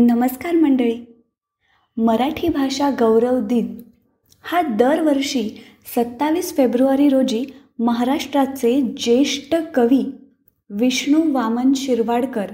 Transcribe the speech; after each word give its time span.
नमस्कार 0.00 0.54
मंडळी. 0.54 0.96
मराठी 1.96 2.48
भाषा 2.48 2.90
गौरव 2.90 3.40
दिन 3.40 3.76
हा 4.42 4.60
दरवर्षी 4.62 5.48
सत्तावीस 5.96 6.56
फेब्रुवारी 6.56 7.08
रोजी 7.08 7.44
महाराष्ट्राचे 7.78 8.80
ज्येष्ठ 8.80 9.54
कवी 9.74 10.02
विष्णू 10.70 11.22
वामन 11.32 11.72
शिरवाडकर 11.72 12.50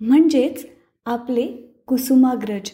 म्हणजेच 0.00 0.66
आपले 1.06 1.46
कुसुमाग्रज 1.86 2.70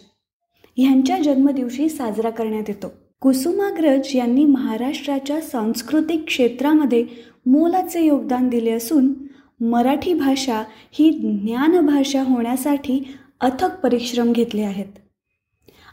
ह्यांच्या 0.76 1.18
जन्मदिवशी 1.22 1.88
साजरा 1.88 2.30
करण्यात 2.30 2.64
येतो. 2.68 2.92
कुसुमाग्रज 3.20 4.10
यांनी 4.14 4.44
महाराष्ट्राच्या 4.44 5.40
सांस्कृतिक 5.40 6.24
क्षेत्रामध्ये 6.24 7.06
मोलाचे 7.46 8.06
योगदान 8.06 8.48
दिले 8.48 8.70
असून 8.70 9.12
मराठी 9.60 10.14
भाषा 10.14 10.62
ही 10.92 11.10
ज्ञानभाषा 11.10 12.22
होण्यासाठी 12.22 13.02
अथक 13.40 13.80
परिश्रम 13.82 14.32
घेतले 14.32 14.62
आहेत. 14.62 14.98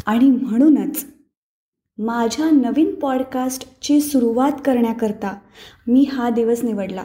आणि 0.06 0.30
म्हणूनच 0.30 1.06
माझ्या 1.98 2.50
नवीन 2.50 2.94
पॉडकास्टची 2.96 4.00
सुरुवात 4.02 4.52
करण्याकरता 4.66 5.34
मी 5.88 6.04
हा 6.04 6.30
दिवस 6.30 6.64
निवडला. 6.64 7.04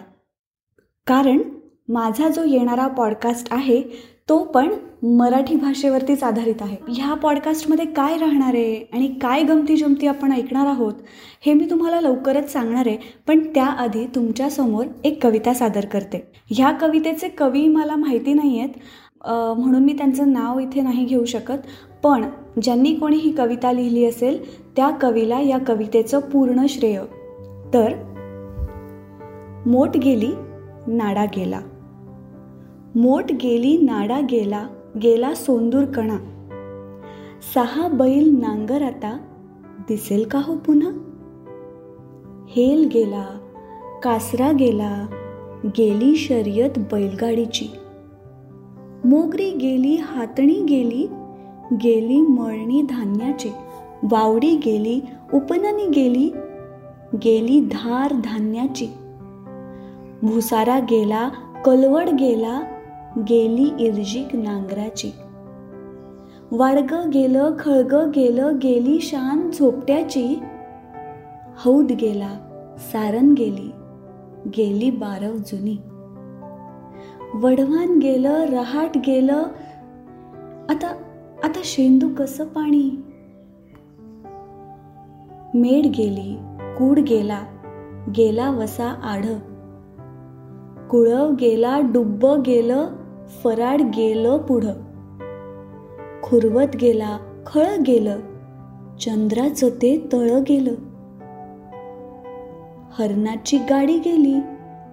कारण 1.06 1.42
माझा 1.88 2.28
जो 2.28 2.44
येणारा 2.44 2.86
पॉडकास्ट 2.86 3.52
आहे 3.52 3.82
तो 4.28 4.44
पण 4.44 4.68
मराठी 5.02 5.56
भाषेवरतीच 5.56 6.22
आधारित 6.22 6.62
आहे. 6.62 6.76
ह्या 6.88 7.14
पॉडकास्टमध्ये 7.14 7.84
काय 7.86 8.16
राहणार 8.18 8.54
आहे 8.54 8.84
आणि 8.92 9.06
काय 9.22 9.42
गमती 9.42 9.76
जमती 9.76 10.06
आपण 10.06 10.32
ऐकणार 10.32 10.66
आहोत 10.66 10.94
हे 11.46 11.52
मी 11.54 11.66
तुम्हाला 11.70 12.00
लवकरच 12.00 12.52
सांगणार 12.52 12.86
आहे 12.86 12.98
पण 13.26 13.46
त्याआधी 13.54 14.06
तुमच्यासमोर 14.14 14.84
एक 15.04 15.22
कविता 15.22 15.54
सादर 15.54 15.86
करते. 15.86 16.26
ह्या 16.50 16.70
कवितेचे 16.70 17.28
कवी 17.28 17.66
मला 17.68 17.96
माहिती 17.96 18.32
नाही 18.32 18.58
आहेत 18.58 18.78
म्हणून 19.26 19.84
मी 19.84 19.92
त्यांचं 19.92 20.32
नाव 20.32 20.58
इथे 20.58 20.80
नाही 20.80 21.04
घेऊ 21.04 21.24
शकत. 21.24 21.62
पण 22.02 22.24
ज्यांनी 22.62 22.94
कोणी 22.94 23.16
ही 23.16 23.32
कविता 23.32 23.72
लिहिली 23.72 24.04
असेल 24.04 24.60
त्या 24.76 24.90
कवीला 24.90 25.40
या 25.40 25.58
कवितेचं 25.58 26.18
पूर्ण 26.20 26.66
श्रेय. 26.68 27.02
तर 27.74 27.92
मोट 29.66 29.96
गेली 29.96 30.32
नाडा 30.86 31.24
गेला. 31.24 31.60
मोट 32.94 33.32
गेली 33.32 33.78
नाडा 33.78 34.20
गेला 34.30 34.66
गेला 35.02 35.34
सोंदूर 35.34 35.84
कणा. 35.84 36.16
सहा 37.54 37.88
बैल 37.88 38.36
नांगर 38.40 38.82
आता 38.82 39.18
दिसेल 39.88 40.28
का 40.28 40.38
हो 40.38 40.56
पुन्हा? 40.56 40.90
हेल 42.48 42.88
गेला 42.94 43.24
कासरा 44.02 44.52
गेला 44.52 45.06
गेली 45.64 46.16
शर्यत 46.16 46.78
बैलगाडीची. 46.78 47.66
मोगरी 49.08 49.50
गेली 49.50 49.96
हातणी 49.96 50.62
गेली 50.62 51.06
गेली 51.82 52.20
मळणी 52.20 52.82
धान्याची 52.82 53.48
वावडी 54.02 54.56
गेली 54.56 55.00
उपननी 55.34 55.86
गेली 55.86 56.30
गेली 57.24 57.60
धार 57.60 58.12
धान्याची. 58.24 58.86
भुसारा 60.22 60.78
गेला 60.78 61.28
कलवड 61.64 62.08
गेला 62.08 62.60
गेली 63.18 63.84
इर्जिक 63.84 64.36
नांगराची. 64.36 65.10
वाडग 66.50 66.94
गेलं 67.14 67.50
खळग 67.58 68.10
गेलं 68.14 68.58
गेली 68.62 69.00
शान 69.00 69.50
झोपट्याची. 69.50 70.38
हौद 71.58 71.92
गेला 71.92 72.30
सारन 72.92 73.32
गेली 73.32 73.70
गेली 74.58 74.90
बारव 74.90 75.36
जुनी. 75.36 75.76
वडवान 77.34 77.98
गेलं 77.98 78.46
रहाट 78.46 78.98
गेलं. 79.06 79.42
आता 80.68 80.96
आता 81.44 81.60
शेंदू 81.64 82.08
कसं 82.18 82.44
पाणी? 82.44 83.02
मेड 85.54 85.86
गेली 85.86 86.38
कूड 86.78 86.98
गेला 86.98 87.42
गेला 88.16 88.50
वसा 88.50 88.88
आढ. 89.02 89.24
कुळव 90.90 91.30
गेला 91.40 91.80
डुब्ब 91.80 92.26
गेलं 92.26 92.86
फराड 93.44 93.82
गेलं 93.82 94.38
पुढं. 94.38 94.72
खुरवत 96.22 96.76
गेला 96.80 97.18
खळ 97.46 97.66
गेलं 97.86 98.18
चंद्राचं 99.00 99.68
ते 99.68 100.08
तळ 100.12 100.30
गेलं. 100.48 100.74
हरणाची 102.98 103.58
गाडी 103.58 103.98
गेली 103.98 104.34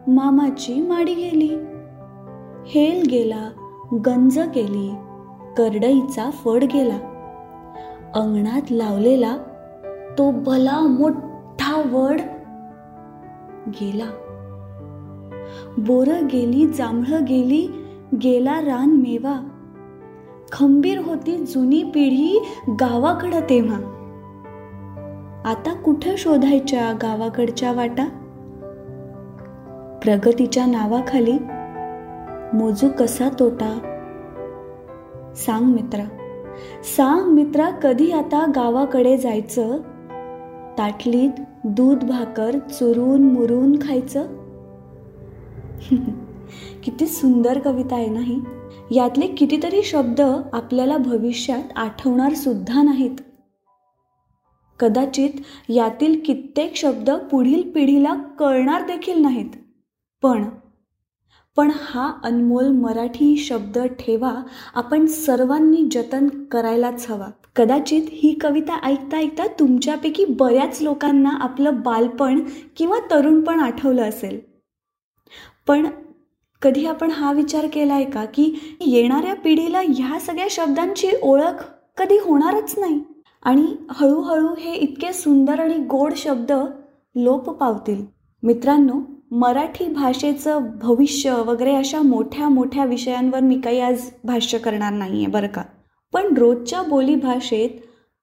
मामाची 0.07 0.81
माडी 0.81 1.13
गेली. 1.13 1.74
हेल 2.67 3.07
गेला 3.11 3.49
गंज 4.05 4.39
गेली 4.39 4.95
करडईचा 5.57 6.29
फड 6.29 6.63
गेला. 6.63 6.97
अंगणात 8.15 8.71
लावलेला 8.71 9.37
तो 10.17 10.31
भला 10.31 10.79
मोठा 10.79 11.81
वड 11.91 12.21
गेला. 13.67 14.09
बोर 15.77 16.07
गेली 16.07 16.67
जांभळ 16.67 17.17
गेली 17.17 17.67
गेला 18.23 18.61
रान 18.61 18.89
मेवा. 18.89 19.47
खंबीर 20.51 20.97
होती 20.97 21.37
जुनी 21.37 21.83
पिढी 21.83 22.45
गावाकडं 22.69 23.39
तेव्हा. 23.39 23.77
आता 25.45 25.73
कुठं 25.73 26.11
शोधायच्या 26.17 26.91
गावाकडच्या 27.01 27.71
वाटा? 27.71 28.05
प्रगतीच्या 30.03 30.65
नावाखाली 30.65 31.37
मोजू 32.53 32.87
कसा 32.99 33.29
तोटा? 33.29 33.79
सांग 35.35 35.65
मित्रा. 35.65 36.03
सांग 36.83 37.29
मित्रा 37.29 37.69
कधी 37.69 38.11
आता 38.11 38.45
गावाकडे 38.55 39.17
जायचं? 39.17 39.77
ताटलीत 40.77 41.29
दूध 41.63 42.03
भाकर 42.03 42.57
चुरून 42.59 43.21
मुरून 43.21 43.75
खायचं? 43.81 44.27
किती 46.83 47.05
सुंदर 47.05 47.59
कविता 47.59 47.95
आहे 47.95 48.09
नाही? 48.09 48.41
यातले 48.91 49.27
कितीतरी 49.27 49.83
शब्द 49.83 50.21
आपल्याला 50.53 50.97
भविष्यात 50.97 51.63
आठवणार 51.75 52.33
सुद्धा 52.33 52.81
नाहीत. 52.81 53.15
कदाचित 54.79 55.29
यातील 55.69 56.19
कित्येक 56.25 56.75
शब्द 56.75 57.11
पुढील 57.11 57.71
पिढीला 57.71 58.13
कळणार 58.13 58.81
देखील 58.81 59.21
नाहीत. 59.21 59.49
पण 60.21 60.43
पण 61.55 61.71
हा 61.81 62.11
अनमोल 62.23 62.67
मराठी 62.67 63.35
शब्द 63.37 63.77
ठेवा 63.99 64.33
आपण 64.75 65.05
सर्वांनी 65.05 65.83
जतन 65.91 66.27
करायलाच 66.51 67.09
हवा. 67.09 67.27
कदाचित 67.55 68.01
ही 68.11 68.33
कविता 68.33 68.79
ऐकता 68.83 69.17
ऐकता 69.17 69.45
तुमच्यापैकी 69.59 70.25
बऱ्याच 70.25 70.81
लोकांना 70.81 71.29
आपलं 71.29 71.81
बालपण 71.81 72.39
किंवा 72.77 72.97
तरुणपण 73.11 73.59
आठवलं 73.59 74.01
असेल. 74.01 74.39
पण 75.67 75.87
कधी 76.61 76.85
आपण 76.85 77.11
हा 77.11 77.31
विचार 77.31 77.67
केला 77.73 77.93
आहे 77.93 78.05
का 78.05 78.25
की 78.25 78.77
येणाऱ्या 78.81 79.33
पिढीला 79.35 79.79
ह्या 79.79 80.19
सगळ्या 80.19 80.47
शब्दांची 80.49 81.07
ओळख 81.21 81.63
कधी 81.97 82.17
होणारच 82.17 82.75
नाही? 82.79 82.99
आणि 83.43 83.65
हळूहळू 83.91 84.55
हे 84.59 84.75
इतके 84.75 85.13
सुंदर 85.13 85.59
आणि 85.59 85.77
गोड 85.77 86.13
शब्द 86.17 86.51
लोप 87.15 87.49
पावतील. 87.49 88.05
मित्रांनो 88.43 89.01
मराठी 89.31 89.85
भाषेचं 89.85 90.59
भविष्य 90.81 91.31
वगैरे 91.31 91.75
अशा 91.75 92.01
मोठ्या 92.01 92.49
मोठ्या 92.49 92.85
विषयांवर 92.85 93.39
मी 93.39 93.59
काही 93.59 93.79
आज 93.79 94.01
भाष्य 94.23 94.57
करणार 94.57 94.93
नाही 94.93 95.17
आहे 95.17 95.27
बरं 95.27 95.47
का? 95.47 95.61
पण 96.13 96.37
रोजच्या 96.37 96.81
बोलीभाषेत 96.81 97.69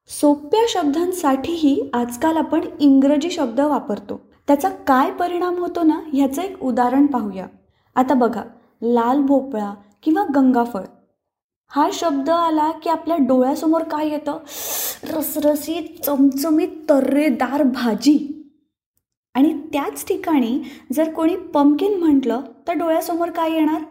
सोप्या 0.09 0.61
शब्दांसाठीही 0.69 1.91
आजकाल 1.95 2.37
आपण 2.37 2.61
इंग्रजी 2.81 3.31
शब्द 3.31 3.61
वापरतो. 3.61 4.21
त्याचा 4.47 4.69
काय 4.69 5.11
परिणाम 5.11 5.59
होतो 5.59 5.83
ना 5.83 6.01
ह्याचं 6.13 6.43
एक 6.43 6.65
उदाहरण 6.65 7.07
पाहूया. 7.07 7.47
आता 7.97 8.15
बघा 8.15 8.43
लाल 8.83 9.21
भोपळा 9.21 9.75
किंवा 10.03 10.25
गंगाफळ. 10.35 10.81
हा 11.69 11.89
शब्द 11.93 12.31
आला 12.31 12.71
की 12.71 12.91
आपल्या 12.91 13.17
डोळ्यासमोर 13.17 13.83
काय 13.83 14.09
येतं? 14.09 14.39
रसरसीत 15.13 16.05
चमचमीत 16.05 16.69
तर्रेदार 16.89 17.63
भाजी. 17.63 18.32
आणि 19.35 19.53
त्याच 19.73 20.05
ठिकाणी 20.09 20.59
जर 20.93 21.13
कोणी 21.13 21.37
पंपकिन 21.55 21.99
म्हटलं 21.99 22.41
तर 22.69 22.73
डोळ्यासमोर 22.73 23.31
काय 23.31 23.53
येणार? 23.53 23.83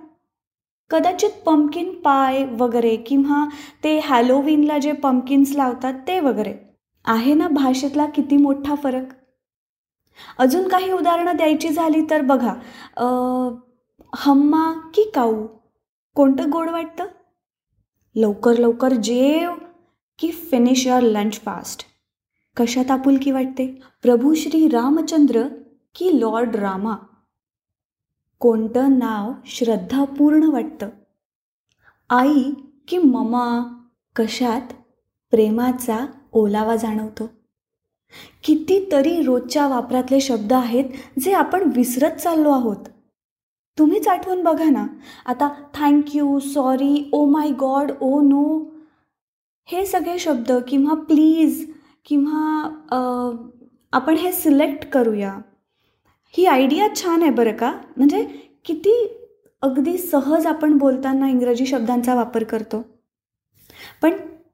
कदाचित 0.91 1.29
पंपकिन 1.45 1.93
पाय 2.01 2.43
वगैरे 2.59 2.95
किंवा 3.07 3.43
ते 3.83 3.97
हॅलोविनला 3.99 4.77
जे 4.77 4.91
पंपकिन्स 4.91 5.55
लावतात 5.55 5.93
ते 6.07 6.19
वगैरे. 6.19 6.53
आहे 7.05 7.33
ना 7.33 7.47
भाषेतला 7.47 8.05
किती 8.05 8.37
मोठा 8.37 8.75
फरक? 8.75 9.13
अजून 10.39 10.67
काही 10.67 10.91
उदाहरणं 10.91 11.37
द्यायची 11.37 11.69
झाली 11.69 12.01
तर 12.09 12.21
बघा. 12.21 12.53
हम्मा 14.15 14.71
की 14.93 15.09
काऊ? 15.15 15.45
कोणतं 16.15 16.49
गोड 16.51 16.69
वाटतं? 16.69 17.05
लवकर 18.15 18.57
लवकर 18.57 18.93
जेव 18.93 19.53
की 20.19 20.31
फिनिश 20.31 20.85
युअर 20.87 21.01
लंच 21.01 21.39
फास्ट 21.41 21.85
कशात 22.57 22.91
आपुलकी 22.91 23.31
वाटते? 23.31 23.81
प्रभू 24.01 24.33
श्री 24.33 24.67
रामचंद्र 24.67 25.43
की 25.95 26.19
लॉर्ड 26.19 26.55
रामा? 26.55 26.95
कोणतं 28.39 28.99
नाव 28.99 29.31
श्रद्धापूर्ण 29.45 30.43
वाटतं? 30.43 30.89
आई 32.09 32.43
की 32.87 32.97
ममा 32.97 33.77
कशात 34.15 34.73
प्रेमाचा 35.31 36.05
ओलावा 36.31 36.75
जाणवतो? 36.75 37.29
कितीतरी 38.43 39.23
रोजच्या 39.23 39.67
वापरातले 39.67 40.19
शब्द 40.19 40.53
आहेत 40.53 40.85
जे 41.19 41.33
आपण 41.33 41.71
विसरत 41.75 42.11
चाललो 42.11 42.49
आहोत. 42.49 42.85
तुम्हीच 43.79 44.07
आठवून 44.07 44.43
बघा 44.43 44.69
ना. 44.69 44.87
आता 45.25 45.49
thank you 45.73 46.39
sorry 46.39 47.09
oh 47.13 47.25
my 47.25 47.51
god 47.51 47.91
oh 48.01 48.21
no 48.21 48.69
हे 49.65 49.85
सगळे 49.85 50.19
शब्द 50.19 50.51
किंवा 50.67 50.93
प्लीज 50.93 51.70
किंवा 52.05 52.39
आपण 53.93 54.15
हे 54.15 54.31
सिलेक्ट 54.31 54.85
करूया. 54.85 55.37
ही 56.33 56.45
आयडिया 56.45 56.87
छान 56.95 57.21
आहे 57.21 57.31
बरं 57.31 57.55
का? 57.55 57.71
म्हणजे 57.97 58.23
किती 58.65 58.93
अगदी 59.63 59.97
सहज 59.97 60.45
आपण 60.45 60.77
बोलताना 60.77 61.27
इंग्रजी 61.29 61.65
शब्दांचा 61.65 62.15
वापर 62.15 62.43
करतो. 62.43 62.83
पण 64.01 64.11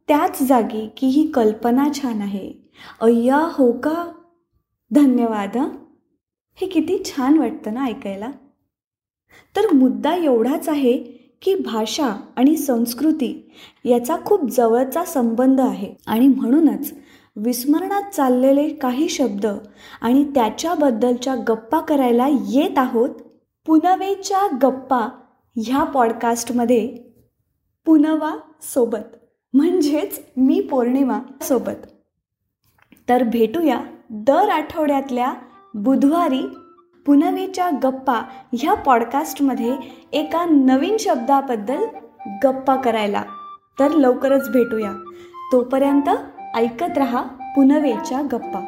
त्याच 0.08 0.42
जागी 0.44 0.88
की 0.98 1.08
ही 1.08 1.26
कल्पना 1.32 1.88
छान 1.94 2.22
आहे. 2.22 2.52
अय्या 3.02 3.40
हो 3.54 3.72
का? 3.80 4.06
धन्यवाद 4.92 5.58
हे 6.58 6.68
किती 6.68 7.04
छान 7.06 7.38
वाटतं 7.38 7.74
ना 7.74 7.86
ऐकायला. 7.86 8.32
तर 9.56 9.74
मुद्दा 9.74 10.16
एवढाच 10.16 10.70
आहे 10.70 10.98
की 11.42 11.56
भाषा 11.56 12.10
आणि 12.38 12.56
संस्कृती 12.58 13.32
याचा 13.86 14.16
खूप 14.26 14.50
जवळचा 14.50 15.04
संबंध 15.06 15.62
आहे. 15.62 15.94
आणि 16.08 16.28
म्हणूनच 16.28 16.94
विस्मरणात 17.40 18.04
चाललेले 18.14 18.70
काही 18.70 19.10
शब्द 19.10 19.48
आणि 20.02 20.24
त्याच्याबद्दलच्या 20.24 21.36
गप्पा 21.36 21.80
करायला 21.80 22.28
येत 22.28 22.78
आहोत 22.78 23.10
पुनवेच्या 23.66 24.58
गप्पा 24.64 25.08
ह्या 25.56 25.84
पॉडकास्टमध्ये. 25.84 26.88
पुनवा 27.86 28.36
सोबत. 28.62 29.16
म्हणजेच 29.54 30.22
मी 30.38 30.62
पौर्णिमा 30.62 31.20
सोबत. 31.42 31.86
तर 33.10 33.24
भेटूया 33.24 33.82
दर 34.10 34.50
आठवड्यातल्या 34.50 35.34
बुधवारी 35.74 36.42
पुनवेच्या 37.06 37.70
गप्पा 37.84 38.22
ह्या 38.54 38.74
पॉडकास्टमध्ये 38.74 39.76
एका 40.14 40.46
नवीन 40.46 40.98
शब्दाबद्दल 41.00 41.84
गप्पा 42.44 42.76
करायला. 42.76 43.24
तर 43.80 43.92
लवकरच 43.92 44.50
भेटूया. 44.50 44.94
तोपर्यंत 45.52 46.10
ऐकत 46.56 46.98
रहा 46.98 47.22
पुनवेच्या 47.56 48.22
गप्पा. 48.22 48.66